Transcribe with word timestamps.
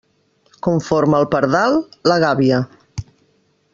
Conforme 0.67 1.19
el 1.23 1.29
pardal, 1.35 1.77
la 2.13 2.17
gàbia. 2.25 2.63